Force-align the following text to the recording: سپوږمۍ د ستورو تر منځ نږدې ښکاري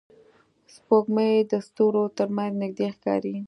سپوږمۍ 0.73 1.33
د 1.51 1.53
ستورو 1.67 2.03
تر 2.17 2.27
منځ 2.35 2.53
نږدې 2.61 2.87
ښکاري 2.95 3.35